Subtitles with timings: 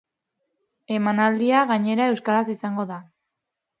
[0.95, 2.99] Emanaldia, gainera, euskaraz izango da.